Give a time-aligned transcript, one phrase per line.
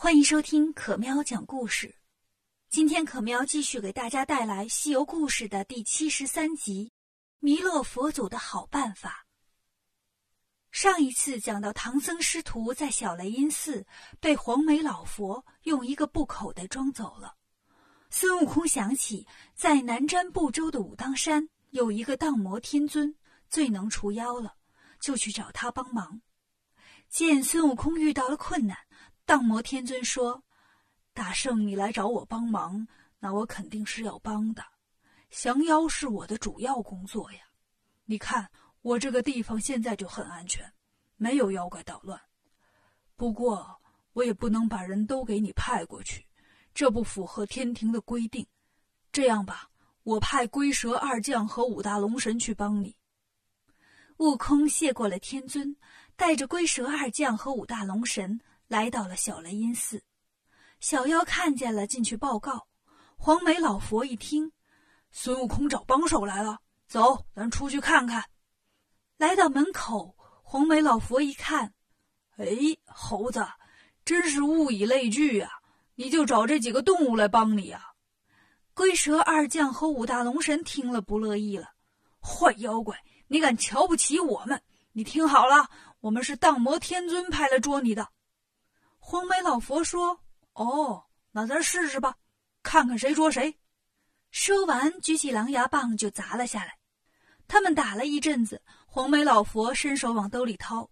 [0.00, 1.92] 欢迎收听可喵讲故事。
[2.70, 6.92] 今天可喵继续给大家带来《西游故事》的第七十三集
[7.40, 9.26] 《弥勒佛祖的好办法》。
[10.70, 13.84] 上一次讲到唐僧师徒在小雷音寺
[14.20, 17.34] 被黄眉老佛用一个布口袋装走了，
[18.08, 19.26] 孙悟空想起
[19.56, 23.12] 在南瞻部洲的武当山有一个荡魔天尊
[23.50, 24.54] 最能除妖了，
[25.00, 26.22] 就去找他帮忙。
[27.08, 28.78] 见孙悟空遇到了困难。
[29.28, 30.42] 荡魔天尊说
[31.12, 34.64] ：“大圣，你来找我帮忙，那我肯定是要帮的。
[35.28, 37.40] 降妖是我的主要工作呀。
[38.06, 40.72] 你看我这个地方现在就很安全，
[41.16, 42.18] 没有妖怪捣乱。
[43.16, 43.78] 不过
[44.14, 46.26] 我也不能把人都给你派过去，
[46.72, 48.46] 这不符合天庭的规定。
[49.12, 49.68] 这样吧，
[50.04, 52.96] 我派龟蛇二将和五大龙神去帮你。”
[54.16, 55.76] 悟空谢过了天尊，
[56.16, 58.40] 带着龟蛇二将和五大龙神。
[58.68, 60.02] 来到了小雷音寺，
[60.78, 62.68] 小妖看见了，进去报告。
[63.16, 64.52] 黄眉老佛一听，
[65.10, 68.22] 孙悟空找帮手来了，走，咱出去看看。
[69.16, 71.72] 来到门口，黄眉老佛一看，
[72.36, 72.46] 哎，
[72.84, 73.42] 猴子，
[74.04, 75.50] 真是物以类聚呀！
[75.94, 77.92] 你就找这几个动物来帮你呀？
[78.74, 81.70] 龟蛇二将和五大龙神听了不乐意了，
[82.20, 84.62] 坏妖怪，你敢瞧不起我们？
[84.92, 88.06] 你听好了，我们是荡魔天尊派来捉你的。
[89.10, 90.20] 黄眉老佛说
[90.52, 92.14] ：“哦，那咱试试吧，
[92.62, 93.58] 看看谁捉谁。”
[94.30, 96.76] 说完，举起狼牙棒就砸了下来。
[97.46, 100.90] 他们打了一阵子，黄眉老佛伸手往兜里掏，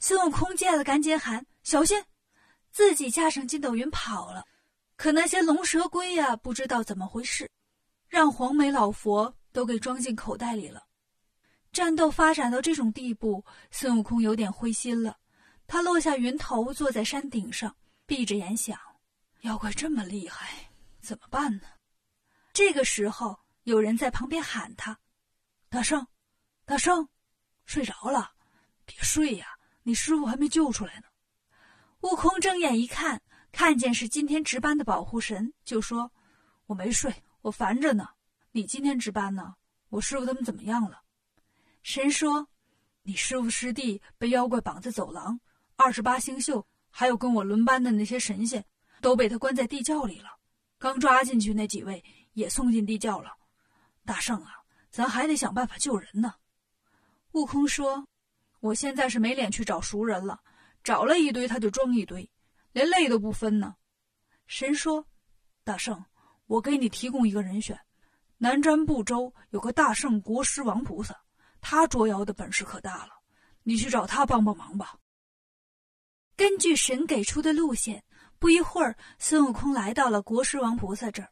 [0.00, 2.04] 孙悟空见了赶紧喊：“小心！”
[2.72, 4.44] 自己驾上筋斗云跑了。
[4.96, 7.48] 可那些龙蛇龟呀，不知道怎么回事，
[8.08, 10.82] 让黄眉老佛都给装进口袋里了。
[11.70, 15.16] 战斗发展到这种地步，孙悟空有点灰心了。
[15.66, 17.74] 他落下云头，坐在山顶上，
[18.06, 18.78] 闭着眼想：
[19.40, 21.62] 妖怪这么厉害，怎么办呢？
[22.52, 24.98] 这个时候，有人在旁边喊他
[25.70, 26.06] ：“大圣，
[26.66, 27.08] 大圣，
[27.64, 28.32] 睡着了？
[28.84, 29.46] 别睡呀，
[29.82, 31.04] 你师傅还没救出来呢。”
[32.02, 36.12] 悟空睁眼一看，看见是今天值班的保护神，就说
[36.66, 38.06] ：“我没睡，我烦着呢。
[38.50, 39.54] 你今天值班呢？
[39.88, 41.00] 我师傅他们怎么样了？”
[41.82, 42.48] 神说
[43.02, 45.40] ：“你师傅师弟被妖怪绑在走廊。”
[45.84, 48.64] 二十八星宿，还有跟我轮班的那些神仙，
[49.00, 50.28] 都被他关在地窖里了。
[50.78, 52.04] 刚抓进去那几位
[52.34, 53.32] 也送进地窖了。
[54.04, 54.52] 大圣啊，
[54.90, 56.34] 咱还得想办法救人呢。
[57.32, 58.06] 悟空说
[58.62, 60.38] ：“我现在是没脸去找熟人了，
[60.84, 62.30] 找了一堆他就装一堆，
[62.70, 63.74] 连累都不分呢。”
[64.46, 65.04] 神说
[65.64, 66.04] ：“大圣，
[66.46, 67.76] 我给你提供一个人选，
[68.38, 71.20] 南瞻部洲有个大圣国师王菩萨，
[71.60, 73.10] 他捉妖的本事可大了，
[73.64, 74.94] 你去找他帮帮忙吧。”
[76.42, 78.02] 根据神给出的路线，
[78.40, 81.30] 不一会儿，孙悟空来到了国师王菩萨这儿。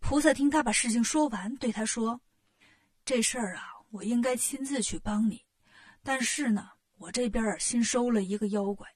[0.00, 2.20] 菩萨听他把事情说完，对他说
[3.06, 3.62] ：“这事儿啊，
[3.92, 5.44] 我应该亲自去帮你，
[6.02, 6.68] 但是呢，
[6.98, 8.88] 我这边新收了一个妖怪，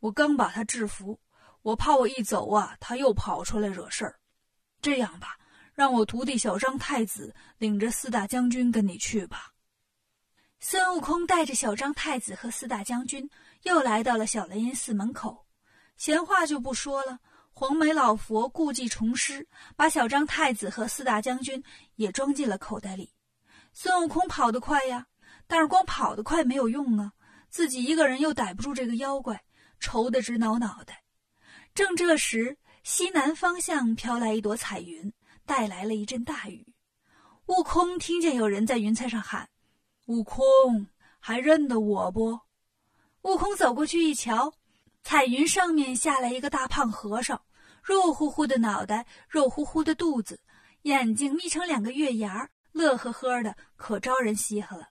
[0.00, 1.18] 我刚把他制服，
[1.62, 4.20] 我怕我一走啊，他又跑出来惹事儿。
[4.82, 5.38] 这样吧，
[5.72, 9.54] 让我徒弟小张太子领着四大将军跟你去吧。”
[10.60, 13.30] 孙悟空带着小张太子和四大将军，
[13.62, 15.46] 又来到了小雷音寺门口。
[15.96, 17.18] 闲话就不说了，
[17.52, 19.46] 黄眉老佛故技重施，
[19.76, 21.62] 把小张太子和四大将军
[21.96, 23.12] 也装进了口袋里。
[23.72, 25.06] 孙悟空跑得快呀，
[25.46, 27.12] 但是光跑得快没有用啊，
[27.48, 29.42] 自己一个人又逮不住这个妖怪，
[29.80, 31.02] 愁得直挠脑袋。
[31.74, 35.12] 正这时，西南方向飘来一朵彩云，
[35.44, 36.74] 带来了一阵大雨。
[37.46, 39.48] 悟空听见有人在云彩上喊。
[40.06, 40.86] 悟空
[41.18, 42.38] 还认得我不？
[43.28, 44.50] 悟空走过去一瞧，
[45.02, 47.38] 彩云上面下来一个大胖和尚，
[47.82, 50.40] 肉乎乎的脑袋，肉乎乎的肚子，
[50.84, 54.88] 眼睛眯成两个月牙乐呵呵的，可招人稀罕了。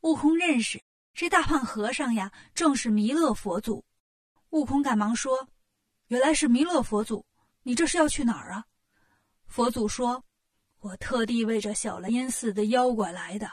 [0.00, 0.82] 悟空认识
[1.14, 3.84] 这大胖和尚呀，正是弥勒佛祖。
[4.50, 5.46] 悟空赶忙说
[6.08, 7.24] ：“原来是弥勒佛祖，
[7.62, 8.64] 你这是要去哪儿啊？”
[9.46, 10.24] 佛祖说
[10.82, 13.48] ：“我特地为这小雷音寺的妖怪来的。”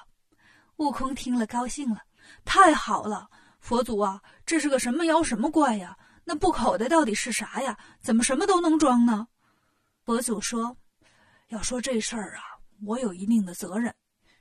[0.78, 2.02] 悟空听了，高兴了，
[2.44, 3.30] 太好了！
[3.64, 5.98] 佛祖啊，这是个什么妖什么怪呀？
[6.26, 7.78] 那布口袋到底是啥呀？
[8.02, 9.26] 怎么什么都能装呢？
[10.04, 10.76] 佛祖说
[11.48, 12.44] ：“要说这事儿啊，
[12.86, 13.96] 我有一定的责任。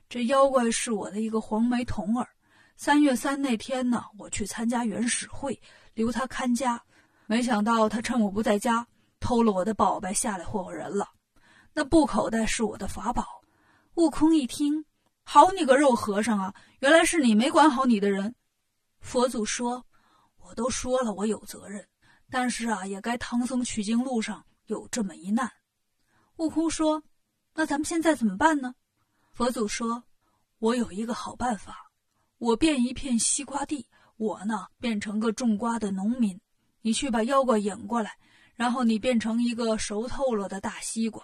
[0.09, 2.27] 这妖怪是我的一个黄眉童儿。
[2.75, 5.57] 三月三那天呢，我去参加元始会，
[5.93, 6.83] 留他看家，
[7.25, 8.85] 没想到他趁我不在家，
[9.21, 11.07] 偷了我的宝贝下来祸祸人了。
[11.73, 13.25] 那布口袋是我的法宝。”
[13.95, 14.83] 悟空一听。
[15.23, 16.53] 好你个肉和尚啊！
[16.79, 18.35] 原来是你没管好你的人。
[19.03, 19.85] 佛祖说
[20.39, 21.85] ：“我都说了，我有责任，
[22.31, 25.51] 但是啊，也该唐僧取经路上有这么一难。
[26.37, 27.03] 悟空说
[27.53, 28.73] ：“那咱们现在怎么办呢？”
[29.35, 30.03] 佛祖说
[30.57, 31.91] ：“我有一个好办法，
[32.39, 33.85] 我变一片西瓜地，
[34.15, 36.39] 我呢变成个种瓜的农民，
[36.81, 38.17] 你去把妖怪引过来，
[38.55, 41.21] 然后你变成一个熟透了的大西瓜。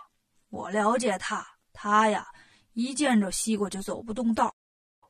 [0.50, 2.28] 我了解他，他呀
[2.74, 4.54] 一见着西瓜就走不动道，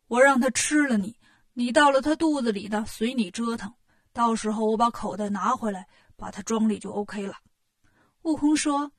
[0.07, 1.19] 我让他吃了你，
[1.60, 3.70] 你到了他肚子里呢，随你折腾。”
[4.14, 5.86] 到时候我把口袋拿回来，
[6.16, 7.36] 把它装里就 OK 了。
[8.22, 8.94] 悟空说：“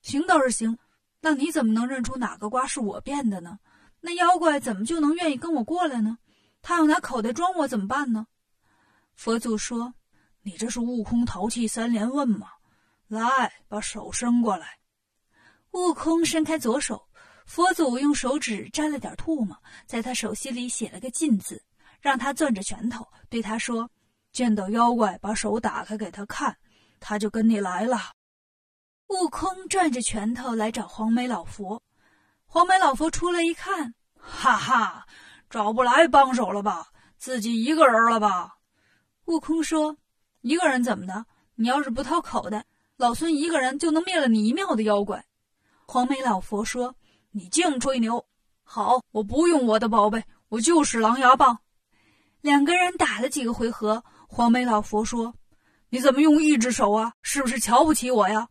[0.00, 0.78] 行倒是行，
[1.20, 3.58] 那你怎么能认出哪个瓜是我变的呢？
[4.00, 6.18] 那妖怪怎么就能愿意跟我过来呢？
[6.62, 8.28] 他要拿口袋装我怎么办呢？”
[9.16, 9.92] 佛祖说
[10.42, 12.46] ：“你这是悟空淘气三连问吗？
[13.08, 14.78] 来，把手伸过来。”
[15.72, 17.08] 悟空伸开左手，
[17.44, 21.60] 佛祖用手指沾了点唾沫，在他手心里写了个“禁”字，
[22.04, 23.90] 让他攥着拳头，对他说。
[24.30, 26.54] 见到妖怪，把手打开给他看，
[27.00, 27.98] 他就跟你来了。
[29.06, 31.82] 悟空攥着拳头来找黄眉老佛，
[32.44, 35.06] 黄眉老佛出来一看，哈哈，
[35.48, 36.88] 找不来帮手了吧？
[37.16, 38.56] 自己一个人了吧？
[39.26, 39.96] 悟空说
[40.42, 41.24] ：“一个人怎么的？
[41.54, 42.66] 你要是不掏口袋，
[42.98, 45.24] 老孙一个人就能灭了你一庙的妖怪。”
[45.88, 46.94] 黄眉老佛说
[47.30, 48.26] ：“你净吹牛！
[48.62, 51.56] 好，我不用我的宝贝，我就是狼牙棒。”
[52.44, 54.04] 两个人打了几个回合。
[54.28, 55.34] 黄眉老佛说
[55.88, 57.14] ：“你怎么用一只手啊？
[57.22, 58.46] 是不是瞧不起我呀？”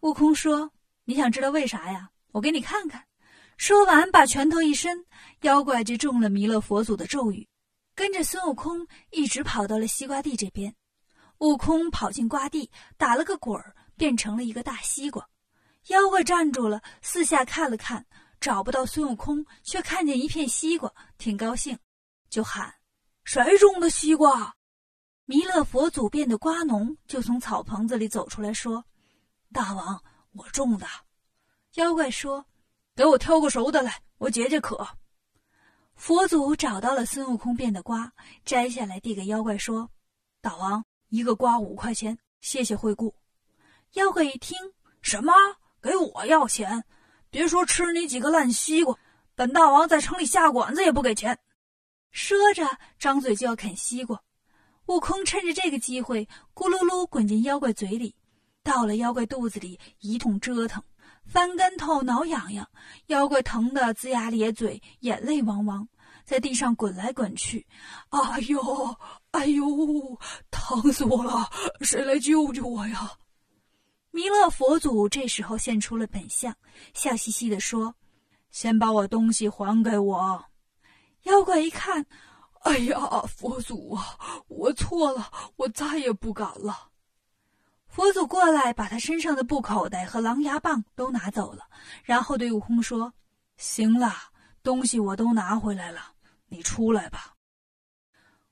[0.00, 0.70] 悟空说
[1.06, 2.10] ：“你想知道为啥呀？
[2.32, 3.06] 我给你看看。”
[3.56, 5.06] 说完，把拳头一伸，
[5.40, 7.48] 妖怪就中了弥勒佛祖的咒语，
[7.94, 10.74] 跟着孙悟空一直跑到了西瓜地这边。
[11.38, 15.26] 悟空跑进瓜地，打了个滚儿，变成了一个大西瓜。
[15.86, 18.04] 妖怪站住了，四下看了看，
[18.42, 21.78] 找不到孙悟空，却看见一片西瓜，挺高兴，
[22.28, 22.74] 就喊
[23.30, 24.56] ：“谁种的西瓜？”
[25.26, 28.82] 弥勒佛祖变的瓜农就从草棚子里走出来，说
[29.52, 30.02] ：“大王，
[30.32, 30.86] 我种的。”
[31.76, 32.46] 妖怪说
[32.96, 34.88] ：“给我挑个熟的来，我解解渴。”
[35.94, 38.10] 佛祖找到了孙悟空变的瓜，
[38.46, 39.90] 摘下来递给妖怪说
[40.40, 43.14] ：“大王，一个瓜五块钱，谢谢惠顾。”
[43.92, 44.56] 妖怪一听，
[45.02, 45.34] 什么？
[45.82, 46.82] 给我要钱？
[47.28, 48.98] 别说吃你几个烂西瓜，
[49.34, 51.38] 本大王在城里下馆子也不给钱。
[52.10, 52.66] 说着，
[52.98, 54.20] 张嘴就要啃西瓜。
[54.86, 58.14] 悟空趁着这个机会，咕噜噜滚进妖怪嘴里，
[58.62, 60.82] 到了妖怪肚子里一通折腾，
[61.26, 62.66] 翻跟头、挠痒痒，
[63.08, 65.86] 妖怪疼得龇牙咧嘴，眼泪汪汪，
[66.24, 67.66] 在地上滚来滚去。
[68.08, 68.96] 哎呦，
[69.32, 70.18] 哎呦，
[70.50, 71.50] 疼死我了！
[71.82, 73.12] 谁来救救我呀？
[74.10, 76.56] 弥勒佛祖这时候现出了本相，
[76.94, 77.94] 笑嘻嘻地说
[78.50, 80.46] ：“先把我东西还给我。”
[81.28, 82.04] 妖怪一看。
[82.62, 82.98] 哎呀，
[83.28, 86.90] 佛祖啊，我错了，我再也不敢了。
[87.86, 91.64] 佛祖过来，把他身上的布口袋和狼牙棒都拿走了，
[92.02, 93.12] 然后对悟空说
[93.56, 94.12] ：“行了，
[94.62, 96.00] 东西我都拿回来了，
[96.48, 97.34] 你出来吧。”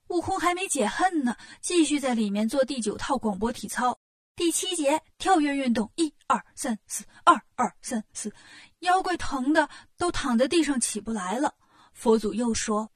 [0.08, 3.98] 悟空还没解恨呢，继续在里面做第九套广播体操。
[4.36, 8.32] 第七节跳跃运动，一二三四，二二三四。
[8.80, 11.54] 妖怪疼的都躺在地上起不来了。
[11.96, 12.92] 佛祖又说。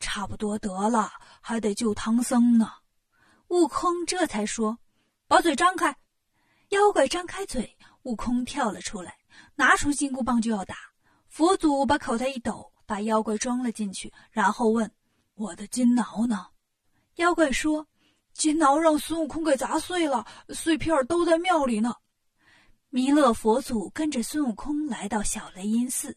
[0.00, 1.10] 差不多得了，
[1.40, 2.70] 还得救唐僧呢。
[3.48, 4.78] 悟空这才说
[5.26, 5.96] ：“把嘴张开。”
[6.70, 9.16] 妖怪张开嘴，悟空跳了出来，
[9.56, 10.76] 拿出金箍棒就要打。
[11.26, 14.88] 佛祖把口袋一抖，把妖怪装了进去，然后问
[15.34, 16.46] ：“我的金挠呢？”
[17.18, 17.84] 妖怪说
[18.32, 21.92] ：“金挠让孙悟空给砸碎了，碎片都在庙里呢。”
[22.88, 26.16] 弥勒佛祖跟着孙悟空来到小雷音寺。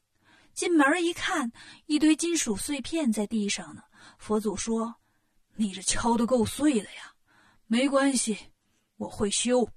[0.54, 1.52] 进门一看，
[1.86, 3.84] 一堆金属碎片在地上呢。
[4.18, 4.96] 佛祖说
[5.56, 7.14] ：“你这敲得够碎的呀，
[7.68, 8.38] 没关系，
[8.98, 9.70] 我会修。”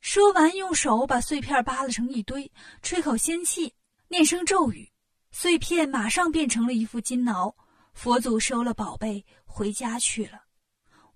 [0.00, 2.50] 说完，用手把碎片扒拉成一堆，
[2.82, 3.74] 吹口仙气，
[4.08, 4.92] 念声咒语，
[5.32, 7.54] 碎片马上变成了一副金挠。
[7.94, 10.42] 佛祖收了宝贝，回家去了。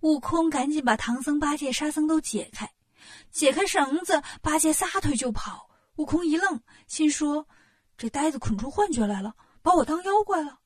[0.00, 2.68] 悟空赶紧把唐僧、八戒、沙僧都解开，
[3.30, 5.70] 解开绳子，八戒撒腿就跑。
[5.96, 7.46] 悟空一愣，心说。
[7.96, 10.58] 这呆子捆出幻觉来了，把我当妖怪了。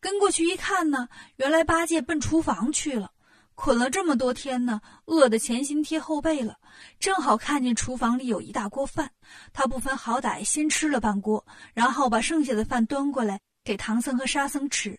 [0.00, 3.12] 跟过去一看呢，原来八戒奔厨房去了，
[3.54, 6.58] 捆了这么多天呢，饿得前心贴后背了。
[6.98, 9.12] 正好看见厨房里有一大锅饭，
[9.52, 14.98] 他不分好歹，先吃了半锅，然后把剩下的饭端过来给唐僧和沙僧吃。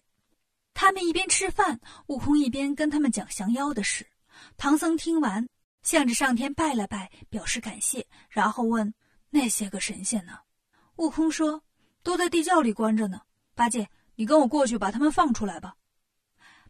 [0.76, 4.06] 他们一边吃饭，悟空一边跟他们讲降妖的事。
[4.56, 5.50] 唐僧听完，
[5.82, 8.94] 向着上天拜了拜，表示感谢，然后问
[9.32, 10.34] ：“那些个神仙呢？”
[11.02, 11.62] 悟空说。
[12.04, 13.22] 都在地窖里关着呢，
[13.54, 15.76] 八戒，你跟我过去把他们放出来吧。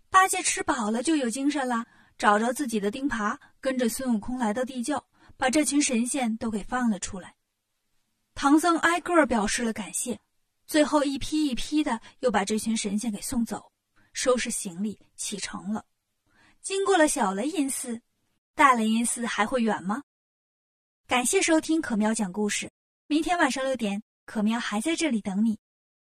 [0.10, 1.86] 八戒吃饱了就有精神了，
[2.18, 5.02] 找着自己的钉耙，跟着孙悟空来到地窖，
[5.38, 7.34] 把这群神仙都给放了出来。
[8.36, 10.20] 唐僧挨个表示了感谢，
[10.68, 13.72] 最后一批一批的又把这群神仙给送走，
[14.12, 15.86] 收拾行李启程了。
[16.62, 18.02] 经过了小雷音寺，
[18.54, 20.04] 大雷音寺还会远吗？
[21.08, 22.70] 感谢收听可喵讲故事，
[23.08, 25.61] 明天晚上六点，可喵还在这里等你。